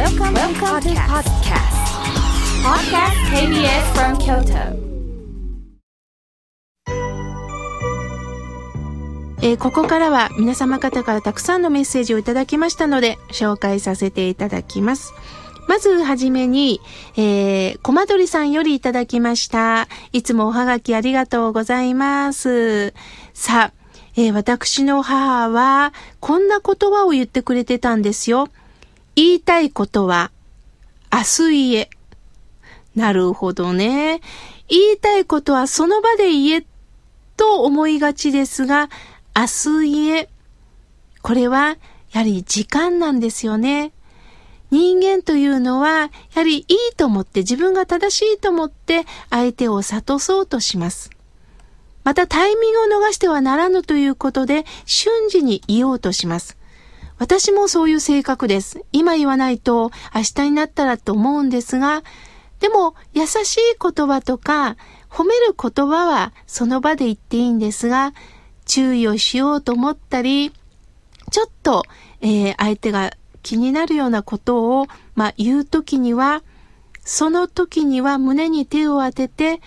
[0.00, 1.76] Welcome, Welcome to podcast.
[2.64, 4.72] Podcast KBS from Kyoto.
[9.42, 15.12] えー、ここからは皆様方からたくさんのメッセージをいただきましたので、紹介させていただきます。
[15.68, 16.80] まずはじめに、
[17.18, 19.86] えー、コマドリさんよりいただきました。
[20.12, 22.94] いつもおはがきありがとうございます。
[23.34, 23.72] さあ、
[24.16, 28.48] えー、私の母は、こんな言葉を言ってくれてたんですよ。
[29.16, 30.30] 言いたいことは、
[31.12, 31.90] 明日言え。
[32.94, 34.20] なるほどね。
[34.68, 36.64] 言いたいことはその場で言え
[37.36, 38.88] と思いがちですが、
[39.36, 40.28] 明日言え。
[41.22, 41.76] これは、
[42.12, 43.92] やはり時間なんですよね。
[44.70, 51.10] 人間というのは、やはりいいと思って自分が正しいと思って相手を諭そうとします。
[52.04, 56.56] またタイミングを逃してはならぬということで瞬時に言おうとします。
[57.20, 58.82] 私もそういう性格です。
[58.92, 62.02] 今言わないと明日になったらと思うんですが、
[62.60, 64.78] でも優しい言葉とか
[65.10, 68.14] 褒める言葉はその場で言っていいんですが、
[68.64, 70.50] 注意をしようと思ったり、
[71.30, 71.84] ちょっと、
[72.22, 76.42] えー、相手が気になるようなことを、まあ、言うときには、
[77.04, 79.60] その時には胸に手を当てて、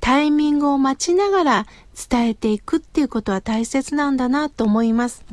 [0.00, 1.66] タイミングを待ちながら
[2.08, 5.24] 伝えていくっていうことは大切なんだなと思います。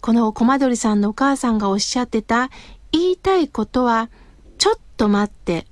[0.00, 2.50] このコマドリさんのお母さんがおっしゃってた
[2.92, 4.10] 言いたいことは、
[4.58, 5.66] ちょっと待って、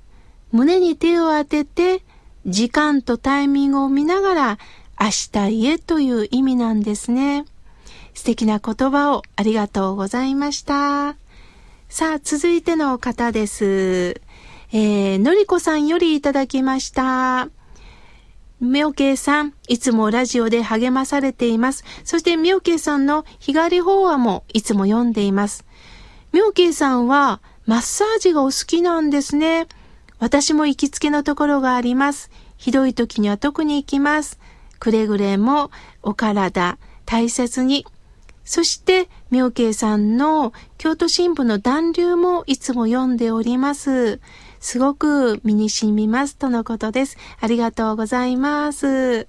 [0.51, 2.03] 胸に手を当てて、
[2.45, 4.59] 時間とタイミングを見ながら
[4.99, 7.45] 明日言えという意味なんですね。
[8.13, 11.15] 素敵な言葉をありがとうございました。
[11.89, 14.21] さあ、続いての方です。
[14.73, 17.49] えー、のりこさんよりいただきました。
[18.59, 21.83] みょけいさん、いつもラジオで励まされています。
[22.03, 25.63] そしてみょけいさんの日帰り法話もいつも読んでいます。
[26.33, 29.67] みょけいさんはマッサージがお好きなんですね。
[30.17, 32.31] 私も行きつけのところがあります。
[32.57, 34.39] ひどい時には特に行きます。
[34.79, 35.69] くれぐれも
[36.01, 37.85] お体大切に。
[38.43, 44.19] そして、妙慶さんの京都新聞の暖流もいつも読んでおります。
[44.59, 47.17] すごく身に染みますとのことです。
[47.39, 48.87] ありがとうございます。
[48.87, 49.27] え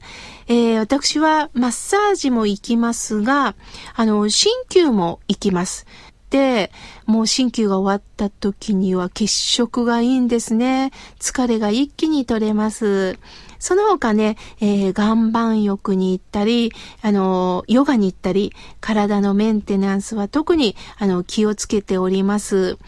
[0.49, 3.55] ー、私はマッサージも行きますが、
[3.95, 5.87] あの、鍼灸も行きます。
[6.31, 6.71] で、
[7.07, 10.93] もう鍼灸が終わった時には血色がいいんですね。
[11.19, 13.19] 疲れが一気に取れます。
[13.59, 16.73] その他ね、えー、岩盤浴に行ったり、
[17.03, 22.79] あの、ヨガに行ったり、体のメンテナンスは特に、あの、気をつけております。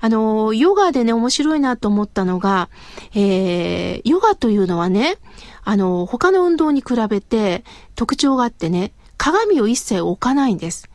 [0.00, 2.68] あの、ヨガでね、面白いなと思ったのが、
[3.14, 5.16] えー、ヨガというのはね、
[5.64, 7.64] あの、他の運動に比べて
[7.94, 10.88] 特徴があってね、鏡を一切置かないんです。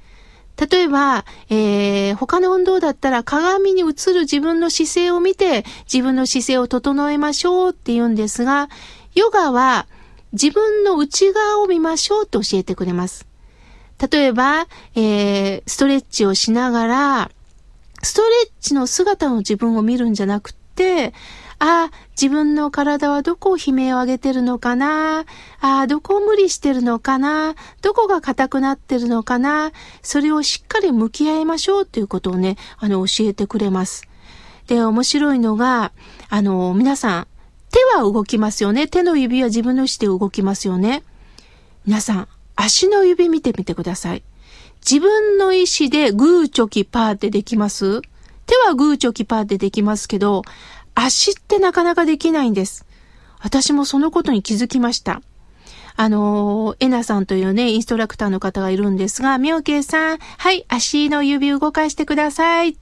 [0.56, 8.70] 例えば、えー、他の運動だったら鏡に映る自分の姿勢を見て自分の姿勢を整えましょうって言うんですが、
[9.16, 9.88] ヨガは
[10.32, 13.28] 自分の内側を見ましょうと教えてくれます。
[14.12, 17.32] 例えば、えー、ストレッチをしながら、
[18.04, 21.14] ストレッチの姿の自分を見るんじゃなくて、
[21.60, 25.20] ああ、自分の体はどこを悲鳴を上げてるのかな？
[25.20, 25.26] あ
[25.62, 27.56] あ、どこを無理してるのかな？
[27.82, 29.72] どこが硬くなってるのかな？
[30.02, 34.06] それをしっかり向き合いましょうということをね、あの、教えてくれます。
[34.68, 35.94] で、面白いのが、
[36.28, 37.28] あの、皆さん、
[37.72, 38.88] 手は動きますよね。
[38.88, 41.04] 手の指は自分の意思で動きますよね。
[41.86, 44.24] 皆さん、足の指見てみてください。
[44.90, 48.02] 自分の意思でグーチョキパーってできます？
[48.46, 50.42] 手はグーチョキパーってできますけど、
[50.94, 52.86] 足ってなかなかできないんです。
[53.40, 55.22] 私もそのことに気づきました。
[55.96, 62.78] あの、エナさんというね、インストラクターの方がいるんですが、ミョウケイさん、はい、足の指動かしてください。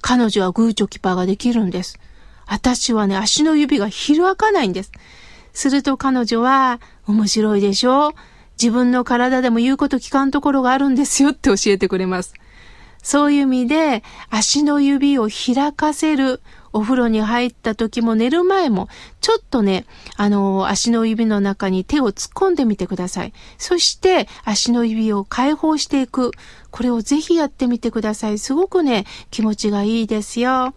[0.00, 1.98] 彼女はグーチョキパーができるんです。
[2.46, 4.92] 私はね、足の指が開かないんです。
[5.52, 8.12] すると彼女は、面白いでしょ？
[8.62, 12.32] 自分の体でも言うこと聞かんところがあるんですよって教えてくれます。
[13.02, 16.40] そういう意味で、足の指を開かせる、
[16.72, 18.88] お風呂に入った時も寝る前も、
[19.20, 19.84] ちょっとね、
[20.16, 23.32] あの、足の指の中に手を突っ込んでみてください。
[23.58, 26.30] そして、足の指を解放していく。
[26.70, 28.38] これをぜひやってみてください。
[28.38, 30.72] すごくね、気持ちがいいですよ。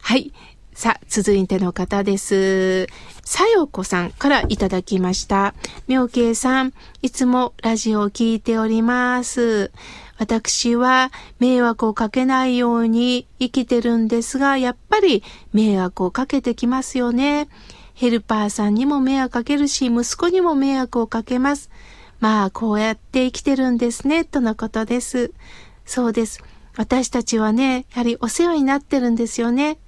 [0.00, 0.32] はい。
[0.78, 2.86] さあ、続いての方です。
[3.24, 5.54] さよこさんからいただきました。
[5.88, 6.72] 妙慶さん、
[7.02, 9.72] いつもラジオを聞いております。
[10.18, 11.10] 私は
[11.40, 17.48] 迷惑をかけないように生きてるんですが、やっぱり迷惑をかけてきますよね。
[17.94, 21.70] ヘルパーさんにも迷惑かけるし、息子にも迷惑をかけます。
[22.20, 25.32] まあ、こうやって生きてるんですね、とのことです。
[25.84, 26.40] そうです。
[26.76, 29.78] 私たちはね、やはりお世話になってるんですよね。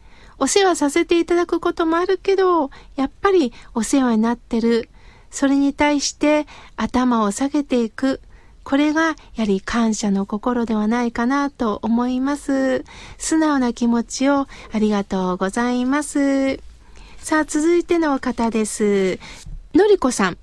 [0.40, 4.88] お世話させていただくこともあるけど、やっぱりお世話になってる。
[5.30, 6.46] それに対して
[6.76, 8.20] 頭を下げていく。
[8.64, 12.84] これがやはり感謝の心ではないかなと思います。
[13.18, 16.58] 素直な気持ちをありがとうございます。
[17.18, 19.18] さあ、続いての方です。
[19.74, 20.38] のりこさん。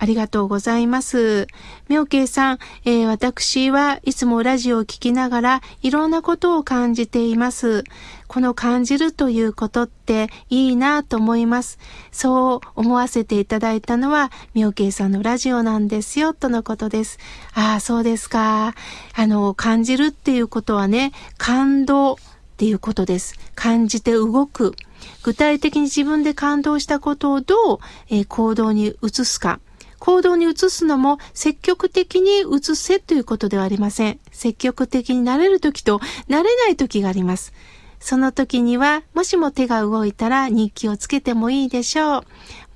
[0.00, 1.46] ありがとうございます。
[1.88, 7.84] 妙慶さん、えー、私はいつもラジオを聞きながらいろんなことを感じています。
[8.26, 11.78] この感じるということっていいなと思います。
[12.12, 17.18] そう思わせていただいたのは妙慶さんのラジオなんですよ、とのことです。
[17.52, 18.74] ああ、そうですか。
[19.14, 22.16] あの、感じるっていうことはね、感動っ
[22.56, 23.34] ていうことです。
[23.54, 24.74] 感じて動く。
[25.22, 29.60] 具体的に自分で感動したことをどう、えー、行動に移すか。
[30.00, 34.18] 行動に移すのも積極的に移せということではありません。
[34.32, 37.52] 積極的になれる時となれない時があります。
[38.00, 42.24] その時には、もしも手が動いたら日記をつけてもいいでしょう。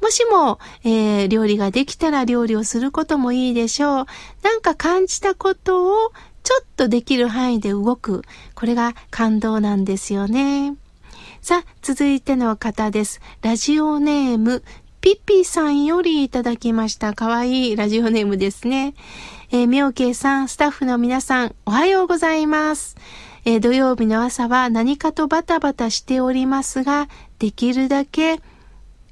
[0.02, 4.06] もしも、えー、料理ができたら料理をすることもいいでしょう。
[4.42, 6.12] なんか感じたことを
[6.42, 8.22] ちょっとできる範囲で動く。
[8.54, 10.76] これが感動なんですよね。
[11.40, 13.20] さあ、続いての方です。
[13.40, 14.62] ラジオネーム、
[15.04, 17.12] ピッピーさんよりいただきました。
[17.12, 18.94] かわいいラジオネームですね。
[19.50, 22.96] えー、みょうけいさん、スタッフの皆さん、おはようございます。
[23.44, 28.40] えー、土曜日の朝は何かとバタバタしておりますが、できるだけ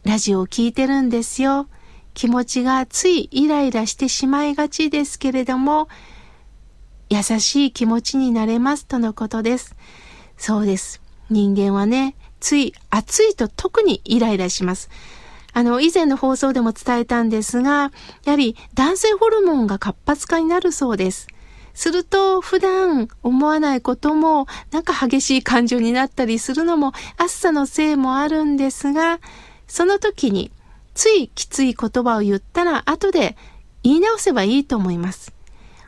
[0.05, 1.69] ラジオを聴いてるんですよ。
[2.15, 5.89] 気持ちがついイライラしてしまいがちですけれども、
[7.11, 9.77] 優しい気持ちになれますとのことです。
[10.39, 11.03] そうです。
[11.29, 14.89] 人間はね、つい暑いと特にイライラします。
[15.53, 17.93] あの、以前の放送でも伝えたんですが、
[18.25, 21.29] やはり男性ホルモンが活発化になるそうです。
[21.75, 29.21] すると、普段思わないことも、なんか激しい感情になったりするのも、暑さのせいもあるんですが、
[29.67, 30.51] その時に、
[30.95, 33.37] ついきつい言葉を言ったら、後で
[33.83, 35.33] 言い直せばいいと思います。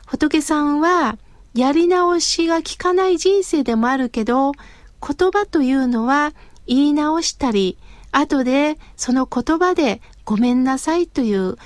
[0.07, 1.17] 仏さんは、
[1.53, 6.33] やり直しが効かない人生でもあるけど、言葉というのは
[6.67, 7.77] 言い直したり、
[8.17, 11.57] 後でその言葉でごめんなさいという、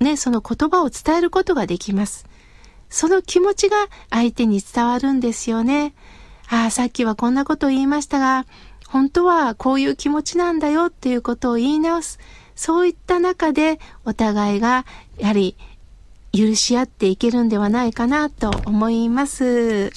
[0.00, 2.26] ね、その言葉を伝えることができます。
[2.88, 3.76] その気持ちが
[4.10, 5.94] 相手に伝わるんですよね。
[6.48, 8.46] ああ、さっきはこんなことを言いましたが、
[8.86, 12.18] 本当はこういう気持ちなんだよっていうことを言い直す。
[12.54, 14.86] そういった中でお互いが
[15.18, 15.56] やはり
[16.32, 19.90] 許し合っていけるんではないかなと思います。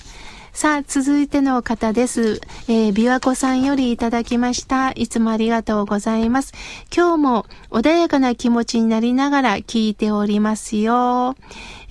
[0.51, 2.42] さあ、続いての方です。
[2.68, 4.92] えー、琵琶湖さんよりいただきました。
[4.92, 6.54] いつもありがとうございます。
[6.94, 11.36] 今日も穏やかな気持ちになりながら聞いておりますよ。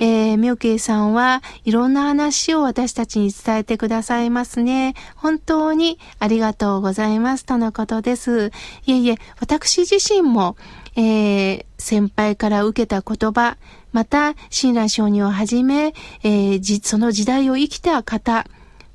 [0.01, 4.95] えー、みょけいさんはいろんな話を私たちに伝えてくださいますね。
[5.17, 7.47] 本当にありがとうございます。
[7.47, 8.53] とのことです。
[8.87, 10.57] いえいえ、私自身も、
[10.97, 13.57] えー、先輩から受けた言葉、
[13.99, 15.93] また、親鸞上人をはじめ、
[16.23, 18.47] えー、その時代を生きた方、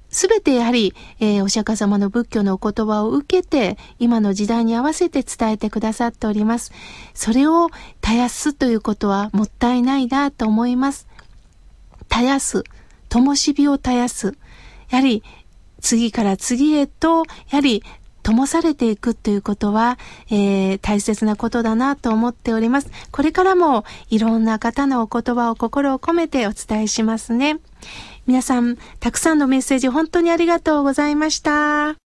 [0.07, 6.71] すべてやはり、えー、お釈迦様の仏教のお言葉を受けて、今の時代に合わせて伝えてくださっております。
[7.13, 7.67] それを
[8.01, 11.05] 絶やすということはもったいないなと思います。
[12.09, 12.63] 絶やす。
[13.09, 14.37] 灯火を絶やす。
[14.89, 15.21] やはり、
[15.81, 17.83] 次から次へと、やはり、
[18.23, 22.89] 灯されていくということは、えー、大切なことだなと思っております。
[23.11, 27.59] これからもいろんな方のお言葉を心を込めてお伝えしますね。
[28.25, 32.02] 皆さん、たくさんのメッセージ本当にありがとうございました。